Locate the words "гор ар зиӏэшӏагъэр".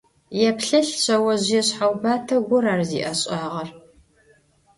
2.47-3.69